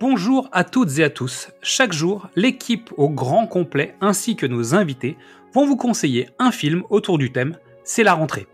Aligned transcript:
Bonjour 0.00 0.48
à 0.50 0.64
toutes 0.64 0.98
et 0.98 1.04
à 1.04 1.10
tous. 1.10 1.50
Chaque 1.60 1.92
jour, 1.92 2.30
l'équipe 2.34 2.90
au 2.96 3.10
grand 3.10 3.46
complet 3.46 3.96
ainsi 4.00 4.34
que 4.34 4.46
nos 4.46 4.74
invités 4.74 5.18
vont 5.52 5.66
vous 5.66 5.76
conseiller 5.76 6.30
un 6.38 6.52
film 6.52 6.84
autour 6.88 7.18
du 7.18 7.32
thème 7.32 7.58
C'est 7.84 8.02
la 8.02 8.14
rentrée. 8.14 8.46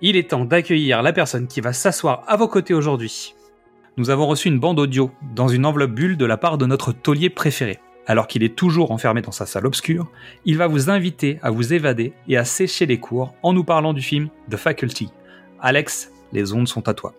Il 0.00 0.14
est 0.14 0.30
temps 0.30 0.44
d'accueillir 0.44 1.02
la 1.02 1.12
personne 1.12 1.48
qui 1.48 1.60
va 1.60 1.72
s'asseoir 1.72 2.22
à 2.28 2.36
vos 2.36 2.46
côtés 2.46 2.72
aujourd'hui. 2.72 3.34
Nous 3.96 4.10
avons 4.10 4.28
reçu 4.28 4.46
une 4.46 4.60
bande 4.60 4.78
audio 4.78 5.10
dans 5.34 5.48
une 5.48 5.66
enveloppe 5.66 5.90
bulle 5.90 6.16
de 6.16 6.24
la 6.24 6.36
part 6.36 6.56
de 6.56 6.66
notre 6.66 6.92
taulier 6.92 7.30
préféré. 7.30 7.80
Alors 8.06 8.28
qu'il 8.28 8.44
est 8.44 8.54
toujours 8.54 8.92
enfermé 8.92 9.22
dans 9.22 9.32
sa 9.32 9.44
salle 9.44 9.66
obscure, 9.66 10.08
il 10.44 10.56
va 10.56 10.68
vous 10.68 10.88
inviter 10.88 11.40
à 11.42 11.50
vous 11.50 11.74
évader 11.74 12.12
et 12.28 12.36
à 12.36 12.44
sécher 12.44 12.86
les 12.86 13.00
cours 13.00 13.34
en 13.42 13.52
nous 13.52 13.64
parlant 13.64 13.92
du 13.92 14.02
film 14.02 14.28
The 14.52 14.56
Faculty. 14.56 15.08
Alex, 15.60 16.12
les 16.32 16.52
ondes 16.52 16.68
sont 16.68 16.88
à 16.88 16.94
toi. 16.94 17.12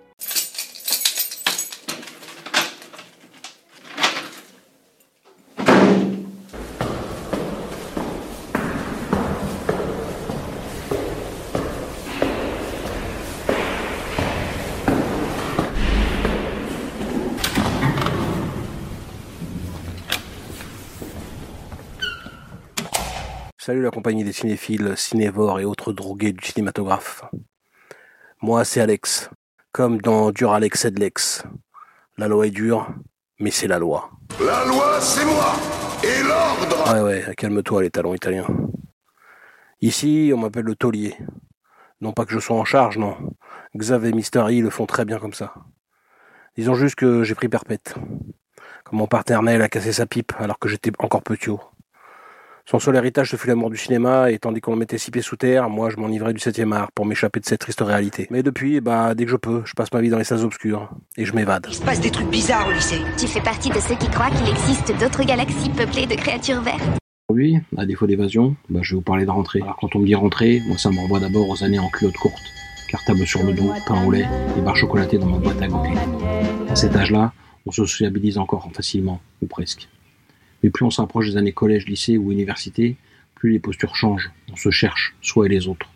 Salut 23.67 23.81
la 23.81 23.91
compagnie 23.91 24.23
des 24.23 24.31
cinéphiles, 24.31 24.93
cinévores 24.95 25.59
et 25.59 25.65
autres 25.65 25.91
drogués 25.91 26.31
du 26.31 26.41
cinématographe. 26.41 27.25
Moi, 28.41 28.63
c'est 28.63 28.79
Alex. 28.79 29.29
Comme 29.73 29.99
dans 29.99 30.31
Dur 30.31 30.53
Alex 30.53 30.85
et 30.85 30.91
Lex. 30.91 31.43
La 32.17 32.29
loi 32.29 32.47
est 32.47 32.51
dure, 32.51 32.87
mais 33.39 33.51
c'est 33.51 33.67
la 33.67 33.77
loi. 33.77 34.09
La 34.39 34.63
loi, 34.63 35.01
c'est 35.01 35.25
moi 35.25 35.53
Et 36.01 36.23
l'ordre 36.23 36.93
Ouais, 36.93 37.25
ouais, 37.25 37.35
calme-toi 37.35 37.81
les 37.81 37.89
talons 37.89 38.13
italiens. 38.13 38.47
Ici, 39.81 40.31
on 40.33 40.37
m'appelle 40.37 40.63
le 40.63 40.75
taulier. 40.75 41.17
Non 41.99 42.13
pas 42.13 42.23
que 42.23 42.31
je 42.31 42.39
sois 42.39 42.55
en 42.55 42.63
charge, 42.63 42.97
non. 42.97 43.17
Xav 43.75 44.05
et 44.05 44.13
Mystery 44.13 44.61
le 44.61 44.69
font 44.69 44.85
très 44.85 45.03
bien 45.03 45.19
comme 45.19 45.33
ça. 45.33 45.53
Disons 46.55 46.75
juste 46.75 46.95
que 46.95 47.23
j'ai 47.23 47.35
pris 47.35 47.49
perpète. 47.49 47.95
Comme 48.85 48.99
mon 48.99 49.07
paternel 49.07 49.61
a 49.61 49.67
cassé 49.67 49.91
sa 49.91 50.05
pipe 50.05 50.31
alors 50.39 50.57
que 50.57 50.69
j'étais 50.69 50.93
encore 50.99 51.21
petit. 51.21 51.49
Son 52.69 52.79
seul 52.79 52.97
héritage, 52.97 53.31
ce 53.31 53.37
fut 53.37 53.47
l'amour 53.47 53.69
du 53.69 53.77
cinéma, 53.77 54.29
et 54.29 54.39
tandis 54.39 54.59
qu'on 54.59 54.73
le 54.73 54.77
mettait 54.77 54.97
six 54.97 55.09
pieds 55.09 55.21
sous 55.21 55.37
terre, 55.37 55.69
moi 55.69 55.89
je 55.89 55.95
m'enivrais 55.95 56.33
du 56.33 56.39
septième 56.41 56.73
art 56.73 56.91
pour 56.91 57.05
m'échapper 57.05 57.39
de 57.39 57.45
cette 57.45 57.61
triste 57.61 57.79
réalité. 57.79 58.27
Mais 58.29 58.43
depuis, 58.43 58.81
bah, 58.81 59.15
dès 59.15 59.23
que 59.23 59.31
je 59.31 59.37
peux, 59.37 59.61
je 59.63 59.71
passe 59.71 59.93
ma 59.93 60.01
vie 60.01 60.09
dans 60.09 60.17
les 60.17 60.25
salles 60.25 60.43
obscures, 60.43 60.89
et 61.15 61.23
je 61.23 61.33
m'évade. 61.33 61.67
Il 61.69 61.75
se 61.75 61.81
passe 61.81 62.01
des 62.01 62.11
trucs 62.11 62.27
bizarres 62.27 62.67
au 62.67 62.73
lycée. 62.73 62.99
Tu 63.17 63.25
fais 63.25 63.39
partie 63.39 63.69
de 63.69 63.79
ceux 63.79 63.95
qui 63.95 64.09
croient 64.09 64.29
qu'il 64.31 64.49
existe 64.49 64.91
d'autres 64.99 65.23
galaxies 65.23 65.69
peuplées 65.69 66.07
de 66.07 66.15
créatures 66.15 66.61
vertes 66.61 66.99
Aujourd'hui, 67.29 67.57
à 67.77 67.85
défaut 67.85 68.05
d'évasion, 68.05 68.57
bah, 68.67 68.81
je 68.83 68.95
vais 68.95 68.95
vous 68.97 69.01
parler 69.01 69.23
de 69.23 69.31
rentrée. 69.31 69.61
Alors 69.61 69.77
quand 69.77 69.95
on 69.95 69.99
me 69.99 70.05
dit 70.05 70.15
rentrée, 70.15 70.61
moi 70.67 70.77
ça 70.77 70.89
me 70.91 70.97
renvoie 70.97 71.21
d'abord 71.21 71.47
aux 71.47 71.63
années 71.63 71.79
en 71.79 71.87
culotte 71.87 72.17
courte. 72.17 72.43
Cartable 72.89 73.25
sur 73.25 73.43
le 73.43 73.53
dos, 73.53 73.71
pain 73.87 74.05
au 74.05 74.11
lait 74.11 74.27
et 74.57 74.61
barres 74.61 74.75
chocolatées 74.75 75.17
dans 75.17 75.27
ma 75.27 75.37
boîte 75.37 75.61
à 75.61 75.69
goûter. 75.69 75.93
À 76.67 76.75
cet 76.75 76.97
âge-là, 76.97 77.31
on 77.65 77.71
se 77.71 77.85
sociabilise 77.85 78.37
encore 78.37 78.69
facilement, 78.73 79.21
ou 79.41 79.45
presque. 79.45 79.87
Mais 80.63 80.69
plus 80.69 80.85
on 80.85 80.91
s'approche 80.91 81.29
des 81.29 81.37
années 81.37 81.51
collège, 81.51 81.87
lycée 81.87 82.17
ou 82.17 82.31
université, 82.31 82.97
plus 83.35 83.51
les 83.51 83.59
postures 83.59 83.95
changent. 83.95 84.31
On 84.51 84.55
se 84.55 84.71
cherche, 84.71 85.15
soi 85.21 85.45
et 85.45 85.49
les 85.49 85.67
autres. 85.67 85.89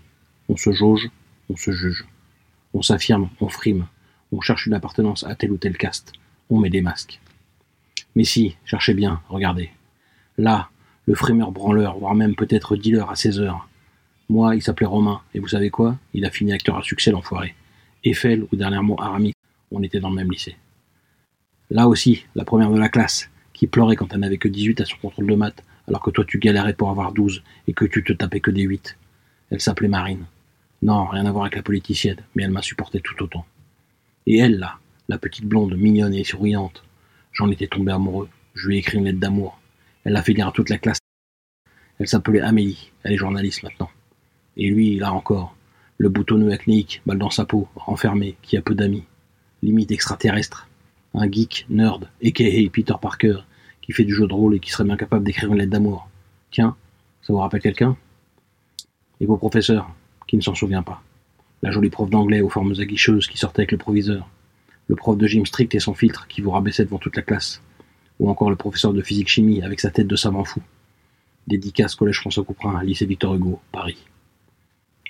On 0.50 0.58
se 0.58 0.72
jauge, 0.72 1.10
on 1.50 1.56
se 1.56 1.72
juge. 1.72 2.06
On 2.74 2.82
s'affirme, 2.82 3.30
on 3.40 3.50
frime. 3.50 3.88
On 4.32 4.42
cherche 4.42 4.68
une 4.68 4.74
appartenance 4.74 5.24
à 5.24 5.36
tel 5.36 5.52
ou 5.52 5.58
tel 5.58 5.78
caste. 5.78 6.14
On 6.50 6.60
met 6.60 6.70
des 6.70 6.82
masques. 6.82 7.20
Mais 8.16 8.24
si, 8.24 8.56
cherchez 8.66 8.94
bien, 8.94 9.22
regardez. 9.30 9.72
Là, 10.38 10.70
le 11.06 11.16
frimeur 11.16 11.52
branleur, 11.52 11.98
voire 11.98 12.16
même 12.16 12.36
peut-être 12.36 12.76
dealer 12.76 13.10
à 13.10 13.16
16 13.16 13.40
heures. 13.40 13.68
Moi, 14.30 14.56
il 14.56 14.62
s'appelait 14.62 14.86
Romain, 14.86 15.22
et 15.34 15.40
vous 15.40 15.48
savez 15.48 15.70
quoi? 15.70 15.98
Il 16.14 16.26
a 16.26 16.30
fini 16.30 16.54
acteur 16.54 16.78
à 16.78 16.84
succès, 16.84 17.12
l'enfoiré. 17.12 17.56
Eiffel, 18.04 18.46
ou 18.52 18.56
dernièrement 18.56 18.96
Aramis, 18.96 19.34
on 19.72 19.84
était 19.84 20.00
dans 20.00 20.10
le 20.10 20.16
même 20.16 20.32
lycée. 20.32 20.56
Là 21.70 21.88
aussi, 21.88 22.26
la 22.36 22.46
première 22.46 22.72
de 22.72 22.80
la 22.80 22.90
classe, 22.90 23.30
qui 23.62 23.68
pleurait 23.68 23.96
quand 23.96 24.12
elle 24.12 24.22
n'avait 24.22 24.40
que 24.40 24.48
18 24.48 24.82
à 24.82 24.86
son 24.86 24.98
contrôle 24.98 25.28
de 25.28 25.36
maths, 25.36 25.64
alors 25.88 26.02
que 26.02 26.10
toi 26.10 26.26
tu 26.26 26.40
galérais 26.40 26.74
pour 26.74 26.90
avoir 26.90 27.12
12 27.12 27.44
et 27.68 27.74
que 27.74 27.86
tu 27.86 28.04
te 28.04 28.12
tapais 28.12 28.40
que 28.40 28.50
des 28.50 28.64
8. 28.64 28.98
Elle 29.52 29.62
s'appelait 29.62 29.88
Marine. 29.88 30.26
Non, 30.82 31.06
rien 31.06 31.28
à 31.28 31.32
voir 31.32 31.44
avec 31.44 31.58
la 31.58 31.62
politicienne, 31.62 32.18
mais 32.34 32.42
elle 32.42 32.50
m'a 32.50 32.64
supporté 32.64 33.02
tout 33.02 33.22
autant. 33.22 33.46
Et 34.26 34.40
elle, 34.40 34.58
là, 34.58 34.80
la 35.10 35.20
petite 35.20 35.46
blonde, 35.46 35.78
mignonne 35.78 36.16
et 36.16 36.24
souriante, 36.24 36.84
j'en 37.34 37.52
étais 37.52 37.68
tombé 37.68 37.92
amoureux. 37.92 38.30
Je 38.56 38.68
lui 38.68 38.78
ai 38.78 38.80
écrit 38.80 38.98
une 38.98 39.06
lettre 39.06 39.20
d'amour. 39.20 39.60
Elle 40.06 40.14
l'a 40.14 40.24
fait 40.24 40.34
lire 40.34 40.48
à 40.48 40.52
toute 40.52 40.70
la 40.70 40.80
classe. 40.80 40.98
Elle 42.00 42.08
s'appelait 42.08 42.42
Amélie, 42.42 42.92
elle 43.04 43.12
est 43.12 43.18
journaliste 43.18 43.62
maintenant. 43.62 43.92
Et 44.58 44.72
lui, 44.72 44.98
là 44.98 45.14
encore, 45.14 45.56
le 46.00 46.10
boutonneux 46.10 46.52
acnéique, 46.52 47.04
balle 47.06 47.20
dans 47.20 47.30
sa 47.30 47.46
peau, 47.46 47.68
renfermé, 47.76 48.38
qui 48.42 48.58
a 48.58 48.64
peu 48.64 48.74
d'amis. 48.74 49.04
Limite 49.62 49.92
extraterrestre. 49.92 50.68
Un 51.14 51.32
geek, 51.32 51.68
nerd, 51.70 52.10
a.k.a. 52.26 52.70
Peter 52.72 52.96
Parker, 53.00 53.42
fait 53.94 54.04
du 54.04 54.14
jeu 54.14 54.28
de 54.28 54.34
rôle 54.34 54.56
et 54.56 54.60
qui 54.60 54.72
serait 54.72 54.84
bien 54.84 54.98
capable 54.98 55.24
d'écrire 55.24 55.52
une 55.52 55.58
lettre 55.58 55.72
d'amour. 55.72 56.10
Tiens, 56.52 56.76
ça 57.22 57.34
vous 57.34 57.40
rappelle 57.40 57.62
quelqu'un? 57.62 57.98
Et 59.20 59.26
vos 59.26 59.38
professeurs, 59.38 59.90
qui 60.28 60.38
ne 60.38 60.42
s'en 60.42 60.56
souvient 60.56 60.84
pas. 60.84 61.02
La 61.62 61.72
jolie 61.72 61.90
prof 61.90 62.10
d'anglais 62.10 62.42
aux 62.42 62.50
formes 62.50 62.74
aguicheuses 62.80 63.28
qui 63.28 63.38
sortait 63.38 63.62
avec 63.62 63.72
le 63.72 63.78
proviseur. 63.78 64.28
Le 64.88 64.96
prof 64.96 65.18
de 65.18 65.28
gym 65.28 65.46
strict 65.46 65.76
et 65.76 65.80
son 65.80 65.94
filtre 65.94 66.28
qui 66.28 66.42
vous 66.42 66.52
rabaissait 66.52 66.86
devant 66.86 66.98
toute 66.98 67.16
la 67.16 67.22
classe. 67.22 67.62
Ou 68.20 68.30
encore 68.30 68.50
le 68.50 68.56
professeur 68.56 68.94
de 68.94 69.02
physique-chimie 69.02 69.62
avec 69.62 69.80
sa 69.80 69.92
tête 69.92 70.08
de 70.08 70.16
savant 70.16 70.44
fou. 70.44 70.62
Dédicace 71.48 71.96
Collège 71.96 72.20
François 72.20 72.44
Couperin, 72.44 72.84
lycée 72.84 73.06
Victor 73.06 73.36
Hugo, 73.36 73.60
Paris. 73.72 73.98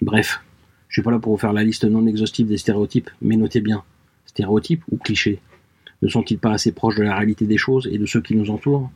Bref, 0.01 0.41
je 0.87 0.95
suis 0.95 1.03
pas 1.03 1.11
là 1.11 1.19
pour 1.19 1.31
vous 1.31 1.37
faire 1.37 1.53
la 1.53 1.63
liste 1.63 1.85
non 1.85 2.05
exhaustive 2.07 2.47
des 2.47 2.57
stéréotypes, 2.57 3.09
mais 3.21 3.37
notez 3.37 3.61
bien, 3.61 3.83
stéréotypes 4.25 4.83
ou 4.91 4.97
clichés? 4.97 5.39
Ne 6.01 6.07
sont-ils 6.07 6.39
pas 6.39 6.51
assez 6.51 6.71
proches 6.71 6.95
de 6.95 7.03
la 7.03 7.15
réalité 7.15 7.45
des 7.45 7.57
choses 7.57 7.87
et 7.91 7.97
de 7.97 8.05
ceux 8.05 8.21
qui 8.21 8.35
nous 8.35 8.49
entourent? 8.49 8.89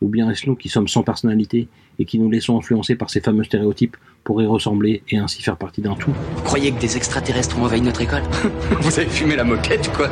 Ou 0.00 0.08
bien 0.08 0.30
est-ce 0.30 0.46
nous 0.46 0.56
qui 0.56 0.68
sommes 0.68 0.88
sans 0.88 1.02
personnalité 1.02 1.68
et 1.98 2.04
qui 2.04 2.18
nous 2.18 2.30
laissons 2.30 2.58
influencer 2.58 2.94
par 2.96 3.10
ces 3.10 3.20
fameux 3.20 3.44
stéréotypes 3.44 3.96
pour 4.22 4.42
y 4.42 4.46
ressembler 4.46 5.02
et 5.08 5.18
ainsi 5.18 5.42
faire 5.42 5.56
partie 5.56 5.80
d'un 5.80 5.94
tout? 5.94 6.12
Vous 6.36 6.42
croyez 6.42 6.72
que 6.72 6.80
des 6.80 6.96
extraterrestres 6.96 7.58
ont 7.58 7.64
envahi 7.64 7.80
notre 7.80 8.02
école? 8.02 8.22
Vous 8.80 8.98
avez 8.98 9.08
fumé 9.08 9.36
la 9.36 9.44
moquette, 9.44 9.90
quoi. 9.92 10.10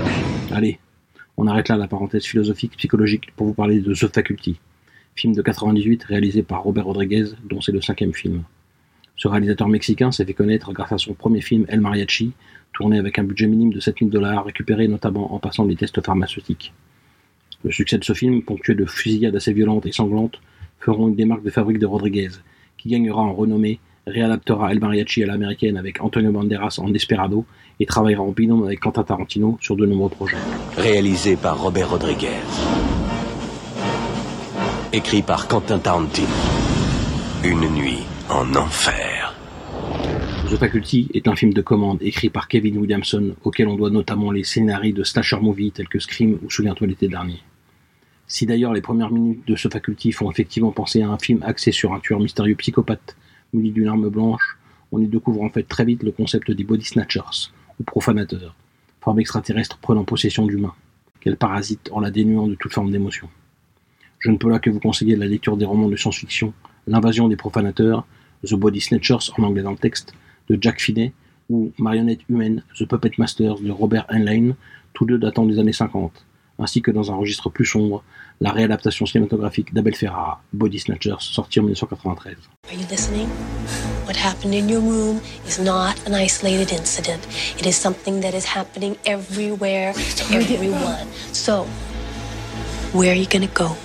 Allez, 0.51 0.79
on 1.37 1.47
arrête 1.47 1.69
là 1.69 1.77
la 1.77 1.89
parenthèse 1.89 2.25
philosophique 2.25 2.77
psychologique 2.77 3.33
pour 3.37 3.47
vous 3.47 3.55
parler 3.55 3.81
de 3.81 3.95
The 3.95 4.13
Faculty, 4.13 4.59
film 5.15 5.35
de 5.35 5.43
98 5.43 6.05
réalisé 6.05 6.43
par 6.43 6.63
Robert 6.63 6.85
Rodriguez, 6.85 7.25
dont 7.49 7.61
c'est 7.61 7.73
le 7.73 7.81
cinquième 7.81 8.15
film. 8.15 8.45
Ce 9.17 9.29
réalisateur 9.29 9.69
mexicain 9.69 10.11
s'est 10.11 10.25
fait 10.25 10.35
connaître 10.35 10.73
grâce 10.73 10.93
à 10.93 10.99
son 10.99 11.15
premier 11.15 11.41
film 11.41 11.65
El 11.69 11.81
Mariachi, 11.81 12.33
tourné 12.73 12.99
avec 12.99 13.19
un 13.19 13.25
budget 13.25 13.47
minime 13.47 13.73
de 13.73 13.81
7000 13.81 14.11
dollars, 14.11 14.45
récupéré 14.45 14.89
notamment 14.89 15.35
en 15.35 15.39
passant 15.39 15.65
des 15.65 15.77
tests 15.77 16.01
pharmaceutiques. 16.01 16.73
Le 17.65 17.71
succès 17.71 17.99
de 17.99 18.05
ce 18.05 18.13
film, 18.13 18.43
ponctué 18.43 18.75
de 18.75 18.85
fusillades 18.85 19.37
assez 19.37 19.53
violentes 19.53 19.87
et 19.87 19.93
sanglantes, 19.93 20.41
feront 20.81 21.09
une 21.09 21.15
démarque 21.15 21.45
de 21.45 21.51
fabrique 21.51 21.79
de 21.79 21.87
Rodriguez, 21.87 22.31
qui 22.77 22.89
gagnera 22.89 23.23
en 23.23 23.33
renommée, 23.33 23.79
réadaptera 24.07 24.73
El 24.73 24.81
Mariachi 24.81 25.23
à 25.23 25.27
l'américaine 25.27 25.77
avec 25.77 26.03
Antonio 26.03 26.33
Banderas 26.33 26.79
en 26.79 26.89
Desperado 26.89 27.47
et 27.79 27.87
travaillera 27.87 28.23
en 28.23 28.33
binôme 28.33 28.65
avec 28.65 28.81
Quentin 28.81 29.05
Tarantino 29.05 29.59
sur 29.61 29.77
de 29.77 29.87
nombreux 29.87 30.11
projets. 30.11 30.37
Réalisé 30.77 31.37
par 31.37 31.63
Robert 31.63 31.91
Rodriguez. 31.91 32.43
Écrit 34.93 35.23
par 35.23 35.47
Quentin 35.47 35.79
Tarantino. 35.79 36.29
Une 37.45 37.69
nuit 37.75 38.01
en 38.29 38.55
enfer. 38.57 39.12
The 40.53 40.59
Faculty 40.59 41.09
est 41.15 41.29
un 41.29 41.35
film 41.35 41.55
de 41.55 41.63
commande 41.63 42.03
écrit 42.03 42.29
par 42.29 42.47
Kevin 42.47 42.77
Williamson, 42.77 43.35
auquel 43.43 43.69
on 43.69 43.75
doit 43.75 43.89
notamment 43.89 44.31
les 44.31 44.45
scénarios 44.45 44.95
de 44.95 45.03
slasher 45.03 45.41
movie 45.41 45.73
tels 45.73 45.89
que 45.89 45.99
Scream 45.99 46.39
ou 46.43 46.51
Souviens-toi 46.51 46.89
l'été 46.89 47.09
dernier. 47.09 47.41
Si 48.27 48.45
d'ailleurs 48.45 48.75
les 48.75 48.83
premières 48.83 49.11
minutes 49.11 49.49
de 49.49 49.57
ce 49.57 49.69
Faculty 49.69 50.13
font 50.13 50.31
effectivement 50.31 50.71
penser 50.71 51.01
à 51.01 51.09
un 51.09 51.17
film 51.17 51.43
axé 51.43 51.73
sur 51.73 51.95
un 51.95 52.01
tueur 52.01 52.21
mystérieux 52.21 52.55
psychopathe 52.57 53.17
muni 53.55 53.71
d'une 53.71 53.89
arme 53.89 54.11
blanche, 54.11 54.59
on 54.93 55.01
y 55.01 55.07
découvre 55.07 55.41
en 55.41 55.49
fait 55.49 55.63
très 55.63 55.87
vite 55.87 56.03
le 56.03 56.13
concept 56.13 56.51
des 56.51 56.65
body 56.65 56.85
snatchers, 56.85 57.51
ou 57.81 57.85
profanateurs, 57.85 58.55
forme 59.01 59.21
extraterrestre 59.21 59.79
prenant 59.79 60.05
possession 60.05 60.45
d'humains, 60.45 60.75
qu'elle 61.21 61.39
parasite 61.39 61.89
en 61.93 62.01
la 62.01 62.11
dénuant 62.11 62.47
de 62.47 62.57
toute 62.57 62.75
forme 62.75 62.91
d'émotion. 62.91 63.31
Je 64.19 64.31
ne 64.31 64.37
peux 64.37 64.51
là 64.51 64.59
que 64.59 64.69
vous 64.69 64.81
conseiller 64.81 65.17
la 65.17 65.25
lecture 65.25 65.57
des 65.57 65.65
romans 65.65 65.89
de 65.89 65.97
science-fiction 65.97 66.53
L'invasion 66.87 67.29
des 67.29 67.37
profanateurs, 67.37 68.07
The 68.45 68.53
Body 68.53 68.83
Snatchers 68.83 69.33
en 69.39 69.45
anglais 69.45 69.63
dans 69.63 69.71
le 69.71 69.79
texte, 69.79 70.13
de 70.53 70.59
Jack 70.61 70.81
Finney, 70.81 71.13
ou 71.49 71.73
Marionnette 71.79 72.21
humaine, 72.29 72.63
The 72.79 72.87
Puppet 72.87 73.13
Masters 73.19 73.61
de 73.61 73.71
Robert 73.71 74.07
Heinlein, 74.09 74.55
tous 74.93 75.07
deux 75.07 75.19
datant 75.19 75.47
des 75.47 75.59
années 75.59 75.73
50, 75.73 76.13
ainsi 76.59 76.83
que 76.83 76.91
dans 76.91 77.11
un 77.11 77.17
registre 77.17 77.49
plus 77.49 77.67
sombre, 77.67 78.05
la 78.41 78.51
réadaptation 78.51 79.07
cinématographique 79.07 79.73
d'Abel 79.73 79.95
Ferrara, 79.95 80.43
Body 80.53 80.79
Snatchers, 80.79 81.21
sorti 81.21 81.61
en 81.61 81.65
1993. 81.65 82.37
Are 82.69 82.75
you 82.75 82.87
listening? 82.91 83.29
What 84.07 84.17
happened 84.17 84.55
in 84.55 84.69
your 84.69 84.81
room 84.81 85.21
is 85.47 85.59
not 85.59 85.95
an 86.07 86.15
isolated 86.15 86.73
incident. 86.73 87.21
It 87.59 87.67
is 87.67 87.77
something 87.77 88.21
that 88.21 88.35
is 88.35 88.45
happening 88.45 88.97
everywhere 89.07 89.93
to 89.93 90.35
everyone. 90.35 91.07
So, 91.33 91.67
where 92.93 93.13
are 93.13 93.19
you 93.19 93.27
gonna 93.27 93.47
go? 93.55 93.77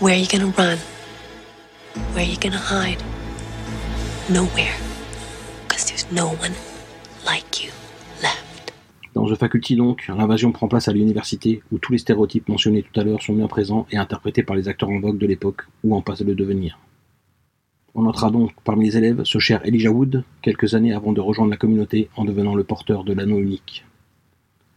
Where 0.00 0.14
are 0.14 0.18
you 0.18 0.52
run? 0.56 0.78
Where 2.14 2.24
are 2.24 2.28
you 2.28 2.50
hide? 2.50 3.02
Nowhere. 4.28 4.91
No 6.14 6.26
one 6.26 6.52
like 7.24 7.64
you 7.64 7.70
left. 8.20 8.74
Dans 9.14 9.24
The 9.24 9.34
Faculty 9.34 9.76
donc, 9.76 10.08
l'invasion 10.08 10.52
prend 10.52 10.68
place 10.68 10.88
à 10.88 10.92
l'université 10.92 11.62
où 11.72 11.78
tous 11.78 11.92
les 11.92 11.98
stéréotypes 11.98 12.50
mentionnés 12.50 12.82
tout 12.82 13.00
à 13.00 13.02
l'heure 13.02 13.22
sont 13.22 13.32
bien 13.32 13.46
présents 13.46 13.86
et 13.90 13.96
interprétés 13.96 14.42
par 14.42 14.54
les 14.54 14.68
acteurs 14.68 14.90
en 14.90 15.00
vogue 15.00 15.16
de 15.16 15.26
l'époque 15.26 15.62
ou 15.84 15.96
en 15.96 16.02
passe 16.02 16.20
de 16.20 16.34
devenir. 16.34 16.78
On 17.94 18.02
notera 18.02 18.30
donc 18.30 18.52
parmi 18.62 18.84
les 18.86 18.98
élèves 18.98 19.24
ce 19.24 19.38
cher 19.38 19.64
Elijah 19.64 19.90
Wood, 19.90 20.24
quelques 20.42 20.74
années 20.74 20.92
avant 20.92 21.12
de 21.12 21.20
rejoindre 21.22 21.50
la 21.50 21.56
communauté 21.56 22.10
en 22.14 22.26
devenant 22.26 22.54
le 22.54 22.64
porteur 22.64 23.04
de 23.04 23.14
l'anneau 23.14 23.38
unique. 23.38 23.86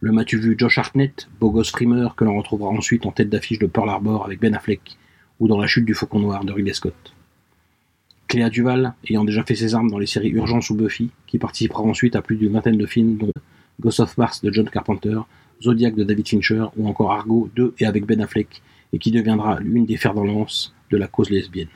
Le 0.00 0.12
mas-tu 0.12 0.38
vu 0.38 0.54
Josh 0.56 0.78
Hartnett, 0.78 1.28
beau 1.38 1.50
gosse 1.50 1.70
frimeur 1.70 2.14
que 2.14 2.24
l'on 2.24 2.38
retrouvera 2.38 2.70
ensuite 2.70 3.04
en 3.04 3.12
tête 3.12 3.28
d'affiche 3.28 3.58
de 3.58 3.66
Pearl 3.66 3.90
Harbor 3.90 4.24
avec 4.24 4.40
Ben 4.40 4.54
Affleck, 4.54 4.96
ou 5.40 5.48
dans 5.48 5.60
La 5.60 5.66
chute 5.66 5.84
du 5.84 5.92
faucon 5.92 6.20
noir 6.20 6.46
de 6.46 6.52
Ridley 6.52 6.72
Scott. 6.72 7.15
Cléa 8.28 8.50
Duval, 8.50 8.94
ayant 9.08 9.24
déjà 9.24 9.44
fait 9.44 9.54
ses 9.54 9.74
armes 9.74 9.90
dans 9.90 9.98
les 9.98 10.06
séries 10.06 10.30
Urgence 10.30 10.70
ou 10.70 10.74
Buffy, 10.74 11.10
qui 11.26 11.38
participera 11.38 11.82
ensuite 11.82 12.16
à 12.16 12.22
plus 12.22 12.36
d'une 12.36 12.52
vingtaine 12.52 12.76
de 12.76 12.86
films 12.86 13.16
dont 13.18 13.30
Ghost 13.80 14.00
of 14.00 14.18
Mars 14.18 14.42
de 14.42 14.52
John 14.52 14.68
Carpenter, 14.68 15.18
Zodiac 15.62 15.94
de 15.94 16.04
David 16.04 16.28
Fincher 16.28 16.66
ou 16.76 16.88
encore 16.88 17.12
Argo 17.12 17.48
de 17.54 17.74
et 17.78 17.86
avec 17.86 18.04
Ben 18.04 18.20
Affleck, 18.20 18.62
et 18.92 18.98
qui 18.98 19.10
deviendra 19.10 19.60
l'une 19.60 19.86
des 19.86 19.96
fers 19.96 20.14
dans 20.14 20.24
lance 20.24 20.74
de 20.90 20.96
la 20.96 21.06
cause 21.06 21.30
lesbienne. 21.30 21.68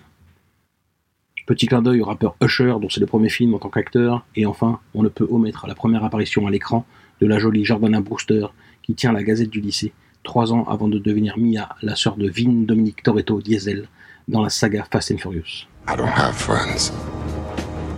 Petit 1.47 1.67
clin 1.67 1.83
d'œil 1.83 2.01
au 2.01 2.05
rappeur 2.05 2.37
Usher, 2.43 2.75
dont 2.81 2.89
c'est 2.89 3.01
le 3.01 3.07
premier 3.07 3.29
film 3.29 3.55
en 3.55 3.59
tant 3.59 3.71
qu'acteur, 3.71 4.25
et 4.37 4.47
enfin, 4.47 4.81
on 4.95 5.03
ne 5.03 5.09
peut 5.09 5.27
omettre 5.31 5.67
la 5.67 5.75
première 5.75 6.05
apparition 6.05 6.47
à 6.47 6.51
l'écran 6.51 6.85
de 7.21 7.27
la 7.27 7.39
jolie 7.39 7.65
Jordana 7.65 8.01
Brewster, 8.01 8.47
qui 8.83 8.95
tient 8.95 9.13
la 9.13 9.23
gazette 9.23 9.51
du 9.51 9.61
lycée, 9.61 9.93
trois 10.23 10.53
ans 10.53 10.65
avant 10.65 10.89
de 10.89 10.99
devenir 10.99 11.39
Mia, 11.39 11.77
la 11.83 11.97
sœur 11.97 12.17
de 12.17 12.29
Vin 12.29 12.65
Dominique 12.65 13.03
Toretto 13.03 13.41
Diesel, 13.41 13.89
dans 14.31 14.43
la 14.43 14.49
saga 14.49 14.87
Fast 14.91 15.11
and 15.11 15.19
Furious. 15.19 15.67
I 15.89 15.97
don't 15.97 16.07
have 16.07 16.35
friends. 16.35 16.93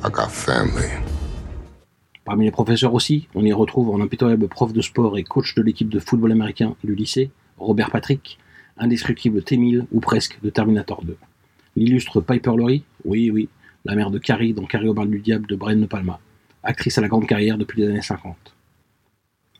I 0.02 0.10
got 0.10 0.30
family. 0.30 0.88
Parmi 2.24 2.46
les 2.46 2.50
professeurs 2.50 2.94
aussi, 2.94 3.28
on 3.34 3.44
y 3.44 3.52
retrouve 3.52 3.94
un 3.94 4.02
impitoyable 4.02 4.48
prof 4.48 4.72
de 4.72 4.80
sport 4.80 5.18
et 5.18 5.24
coach 5.24 5.54
de 5.54 5.62
l'équipe 5.62 5.90
de 5.90 5.98
football 5.98 6.32
américain 6.32 6.74
du 6.82 6.94
lycée, 6.94 7.30
Robert 7.58 7.90
Patrick, 7.90 8.38
indestructible 8.78 9.42
T-1000 9.42 9.84
ou 9.92 10.00
presque 10.00 10.38
de 10.42 10.48
Terminator 10.48 11.04
2. 11.04 11.16
L'illustre 11.76 12.22
Piper 12.22 12.56
Laurie, 12.56 12.84
oui 13.04 13.30
oui, 13.30 13.48
la 13.84 13.94
mère 13.94 14.10
de 14.10 14.18
Carrie 14.18 14.54
dans 14.54 14.64
Carrie 14.64 14.88
au 14.88 14.94
du 15.04 15.18
diable 15.18 15.46
de 15.46 15.56
Brian 15.56 15.80
De 15.80 15.86
Palma, 15.86 16.18
actrice 16.62 16.96
à 16.96 17.02
la 17.02 17.08
grande 17.08 17.26
carrière 17.26 17.58
depuis 17.58 17.82
les 17.82 17.88
années 17.88 18.00
50. 18.00 18.36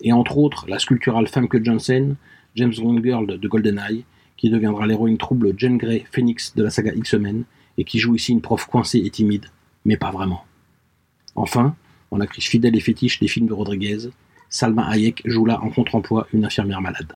Et 0.00 0.12
entre 0.12 0.38
autres, 0.38 0.64
la 0.68 0.78
sculpturale 0.78 1.28
Famke 1.28 1.62
Janssen, 1.62 2.16
James 2.54 2.74
Bond 2.78 3.02
Girl 3.02 3.26
de 3.26 3.48
GoldenEye, 3.48 4.04
qui 4.36 4.50
deviendra 4.50 4.86
l'héroïne 4.86 5.18
trouble 5.18 5.54
Jane 5.56 5.78
Grey 5.78 6.04
Phoenix 6.10 6.54
de 6.54 6.62
la 6.62 6.70
saga 6.70 6.92
X-Men, 6.94 7.44
et 7.78 7.84
qui 7.84 7.98
joue 7.98 8.14
ici 8.14 8.32
une 8.32 8.40
prof 8.40 8.66
coincée 8.66 8.98
et 9.04 9.10
timide, 9.10 9.46
mais 9.84 9.96
pas 9.96 10.10
vraiment. 10.10 10.44
Enfin, 11.34 11.74
en 12.10 12.20
actrice 12.20 12.46
fidèle 12.46 12.76
et 12.76 12.80
fétiche 12.80 13.18
des 13.20 13.28
films 13.28 13.46
de 13.46 13.52
Rodriguez, 13.52 14.10
Salma 14.48 14.86
Hayek 14.88 15.22
joue 15.24 15.46
là 15.46 15.62
en 15.62 15.70
contre-emploi 15.70 16.26
une 16.32 16.44
infirmière 16.44 16.82
malade. 16.82 17.12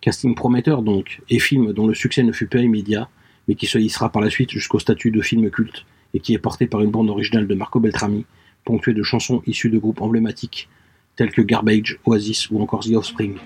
Casting 0.00 0.34
prometteur 0.34 0.82
donc, 0.82 1.20
et 1.28 1.38
film 1.38 1.72
dont 1.72 1.86
le 1.86 1.94
succès 1.94 2.22
ne 2.22 2.32
fut 2.32 2.46
pas 2.46 2.60
immédiat, 2.60 3.08
mais 3.48 3.54
qui 3.54 3.66
se 3.66 3.78
hissera 3.78 4.10
par 4.12 4.22
la 4.22 4.30
suite 4.30 4.50
jusqu'au 4.50 4.78
statut 4.78 5.10
de 5.10 5.20
film 5.20 5.50
culte, 5.50 5.84
et 6.14 6.20
qui 6.20 6.34
est 6.34 6.38
porté 6.38 6.66
par 6.66 6.82
une 6.82 6.90
bande 6.90 7.10
originale 7.10 7.46
de 7.46 7.54
Marco 7.54 7.80
Beltrami, 7.80 8.24
ponctuée 8.64 8.94
de 8.94 9.02
chansons 9.02 9.42
issues 9.46 9.70
de 9.70 9.78
groupes 9.78 10.00
emblématiques 10.00 10.68
tels 11.16 11.32
que 11.32 11.42
Garbage, 11.42 11.98
Oasis 12.04 12.50
ou 12.50 12.60
encore 12.60 12.84
The 12.84 12.92
Offspring, 12.92 13.36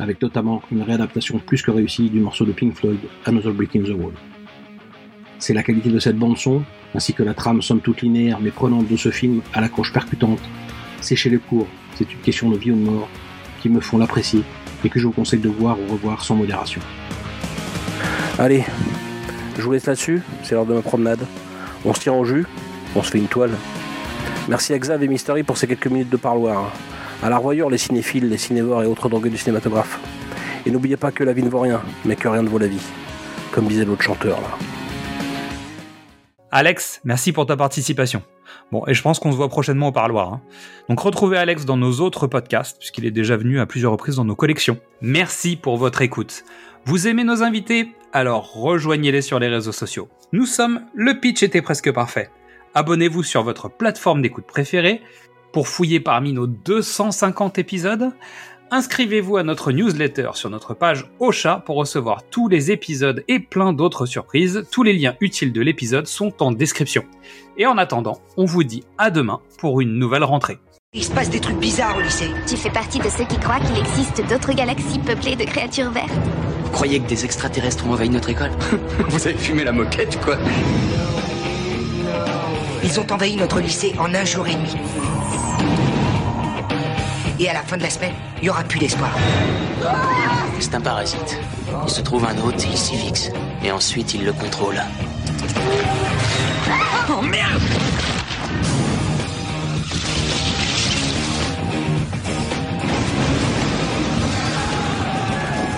avec 0.00 0.20
notamment 0.22 0.62
une 0.72 0.82
réadaptation 0.82 1.38
plus 1.38 1.62
que 1.62 1.70
réussie 1.70 2.08
du 2.08 2.20
morceau 2.20 2.44
de 2.44 2.52
Pink 2.52 2.74
Floyd, 2.74 2.98
Another 3.26 3.52
Brick 3.52 3.76
in 3.76 3.82
the 3.82 3.90
Wall. 3.90 4.14
C'est 5.38 5.54
la 5.54 5.62
qualité 5.62 5.90
de 5.90 5.98
cette 5.98 6.16
bande-son, 6.16 6.62
ainsi 6.94 7.12
que 7.12 7.22
la 7.22 7.34
trame 7.34 7.62
somme 7.62 7.80
toute 7.80 8.02
linéaire 8.02 8.38
mais 8.40 8.50
prenante 8.50 8.88
de 8.88 8.96
ce 8.96 9.10
film 9.10 9.42
à 9.52 9.60
l'accroche 9.60 9.92
percutante, 9.92 10.40
sécher 11.00 11.30
les 11.30 11.38
cours, 11.38 11.66
c'est 11.94 12.10
une 12.10 12.18
question 12.20 12.50
de 12.50 12.56
vie 12.56 12.72
ou 12.72 12.76
de 12.76 12.90
mort, 12.90 13.08
qui 13.60 13.68
me 13.68 13.80
font 13.80 13.98
l'apprécier 13.98 14.42
et 14.84 14.88
que 14.88 14.98
je 14.98 15.06
vous 15.06 15.12
conseille 15.12 15.40
de 15.40 15.48
voir 15.48 15.78
ou 15.78 15.92
revoir 15.92 16.24
sans 16.24 16.34
modération. 16.34 16.80
Allez, 18.38 18.64
je 19.58 19.62
vous 19.62 19.72
laisse 19.72 19.86
là-dessus, 19.86 20.22
c'est 20.42 20.54
l'heure 20.54 20.64
de 20.64 20.72
ma 20.72 20.82
promenade. 20.82 21.26
On 21.84 21.92
se 21.92 22.00
tire 22.00 22.16
au 22.16 22.24
jus, 22.24 22.46
on 22.96 23.02
se 23.02 23.10
fait 23.10 23.18
une 23.18 23.28
toile. 23.28 23.52
Merci 24.48 24.72
à 24.72 24.78
Xav 24.78 25.02
et 25.02 25.08
Mystery 25.08 25.42
pour 25.42 25.58
ces 25.58 25.66
quelques 25.66 25.88
minutes 25.88 26.08
de 26.08 26.16
parloir. 26.16 26.72
À 27.22 27.28
la 27.28 27.36
revoyure 27.36 27.68
les 27.68 27.76
cinéphiles, 27.76 28.28
les 28.30 28.38
cinévores 28.38 28.82
et 28.82 28.86
autres 28.86 29.10
drogués 29.10 29.28
du 29.28 29.36
cinématographe. 29.36 30.00
Et 30.64 30.70
n'oubliez 30.70 30.96
pas 30.96 31.12
que 31.12 31.22
la 31.22 31.34
vie 31.34 31.42
ne 31.42 31.50
vaut 31.50 31.60
rien, 31.60 31.82
mais 32.06 32.16
que 32.16 32.28
rien 32.28 32.42
ne 32.42 32.48
vaut 32.48 32.58
la 32.58 32.66
vie. 32.66 32.80
Comme 33.52 33.66
disait 33.66 33.84
l'autre 33.84 34.02
chanteur 34.02 34.40
là. 34.40 34.48
Alex, 36.50 37.00
merci 37.04 37.32
pour 37.32 37.46
ta 37.46 37.56
participation. 37.56 38.22
Bon, 38.72 38.82
et 38.86 38.94
je 38.94 39.02
pense 39.02 39.18
qu'on 39.18 39.32
se 39.32 39.36
voit 39.36 39.48
prochainement 39.48 39.88
au 39.88 39.92
parloir. 39.92 40.32
hein. 40.32 40.40
Donc 40.88 41.00
retrouvez 41.00 41.36
Alex 41.36 41.64
dans 41.64 41.76
nos 41.76 42.00
autres 42.00 42.26
podcasts, 42.26 42.78
puisqu'il 42.78 43.04
est 43.04 43.10
déjà 43.10 43.36
venu 43.36 43.60
à 43.60 43.66
plusieurs 43.66 43.92
reprises 43.92 44.16
dans 44.16 44.24
nos 44.24 44.34
collections. 44.34 44.78
Merci 45.02 45.56
pour 45.56 45.76
votre 45.76 46.02
écoute. 46.02 46.44
Vous 46.86 47.06
aimez 47.06 47.24
nos 47.24 47.42
invités? 47.42 47.92
Alors 48.12 48.52
rejoignez-les 48.54 49.22
sur 49.22 49.38
les 49.38 49.48
réseaux 49.48 49.72
sociaux. 49.72 50.08
Nous 50.32 50.46
sommes 50.46 50.86
Le 50.94 51.20
Pitch 51.20 51.42
était 51.42 51.62
presque 51.62 51.92
parfait. 51.92 52.30
Abonnez-vous 52.74 53.22
sur 53.22 53.42
votre 53.42 53.68
plateforme 53.68 54.22
d'écoute 54.22 54.46
préférée 54.46 55.02
pour 55.52 55.68
fouiller 55.68 56.00
parmi 56.00 56.32
nos 56.32 56.46
250 56.46 57.58
épisodes. 57.58 58.10
Inscrivez-vous 58.72 59.36
à 59.36 59.42
notre 59.42 59.72
newsletter 59.72 60.30
sur 60.34 60.48
notre 60.48 60.74
page 60.74 61.10
Ocha 61.18 61.60
pour 61.66 61.74
recevoir 61.74 62.22
tous 62.30 62.46
les 62.46 62.70
épisodes 62.70 63.24
et 63.26 63.40
plein 63.40 63.72
d'autres 63.72 64.06
surprises. 64.06 64.64
Tous 64.70 64.84
les 64.84 64.92
liens 64.92 65.16
utiles 65.20 65.52
de 65.52 65.60
l'épisode 65.60 66.06
sont 66.06 66.40
en 66.40 66.52
description. 66.52 67.04
Et 67.56 67.66
en 67.66 67.78
attendant, 67.78 68.20
on 68.36 68.44
vous 68.44 68.62
dit 68.62 68.84
à 68.96 69.10
demain 69.10 69.40
pour 69.58 69.80
une 69.80 69.98
nouvelle 69.98 70.22
rentrée. 70.22 70.58
Il 70.92 71.04
se 71.04 71.10
passe 71.10 71.30
des 71.30 71.40
trucs 71.40 71.58
bizarres 71.58 71.96
au 71.96 72.00
lycée. 72.00 72.30
Tu 72.46 72.56
fais 72.56 72.70
partie 72.70 73.00
de 73.00 73.08
ceux 73.08 73.24
qui 73.24 73.38
croient 73.38 73.58
qu'il 73.60 73.76
existe 73.76 74.24
d'autres 74.28 74.52
galaxies 74.52 75.00
peuplées 75.00 75.36
de 75.36 75.44
créatures 75.44 75.90
vertes 75.90 76.10
Vous 76.64 76.70
croyez 76.70 77.00
que 77.00 77.08
des 77.08 77.24
extraterrestres 77.24 77.86
ont 77.88 77.92
envahi 77.92 78.08
notre 78.08 78.30
école? 78.30 78.50
Vous 79.08 79.26
avez 79.26 79.36
fumé 79.36 79.64
la 79.64 79.72
moquette, 79.72 80.20
quoi 80.20 80.36
Ils 82.84 83.00
ont 83.00 83.06
envahi 83.10 83.34
notre 83.36 83.60
lycée 83.60 83.94
en 83.98 84.14
un 84.14 84.24
jour 84.24 84.46
et 84.46 84.54
demi. 84.54 84.74
Et 87.42 87.48
à 87.48 87.54
la 87.54 87.62
fin 87.62 87.78
de 87.78 87.82
la 87.82 87.88
semaine, 87.88 88.12
il 88.36 88.42
n'y 88.42 88.50
aura 88.50 88.62
plus 88.62 88.78
d'espoir. 88.78 89.10
C'est 90.58 90.74
un 90.74 90.80
parasite. 90.82 91.38
Il 91.84 91.90
se 91.90 92.02
trouve 92.02 92.26
un 92.26 92.36
hôte 92.36 92.62
et 92.66 92.68
il 92.70 92.76
s'y 92.76 92.96
fixe. 92.96 93.30
Et 93.64 93.72
ensuite, 93.72 94.12
il 94.12 94.26
le 94.26 94.34
contrôle. 94.34 94.78
Oh 97.08 97.22
merde 97.22 97.62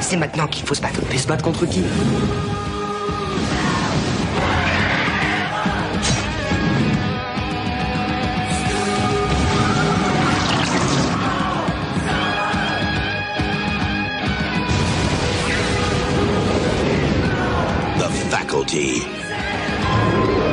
C'est 0.01 0.17
maintenant 0.17 0.49
qu'il 0.49 0.67
faut 0.67 0.75
se 0.75 0.83
battre. 0.83 0.99
Mais 1.11 1.17
se 1.17 1.29
battre 1.29 1.45
contre 1.45 1.65
qui? 1.67 1.85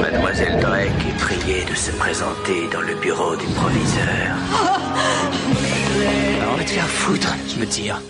Mademoiselle 0.02 0.60
Drake 0.60 0.92
est 1.08 1.18
priée 1.18 1.64
de 1.64 1.74
se 1.74 1.90
présenter 1.92 2.68
dans 2.70 2.82
le 2.82 2.94
bureau 2.96 3.34
du 3.38 3.46
proviseur. 3.46 4.36
On 6.52 6.58
va 6.58 6.64
te 6.66 6.70
faire 6.70 6.90
foutre, 6.90 7.34
je 7.48 7.62
me 7.62 7.66
tire. 7.66 8.02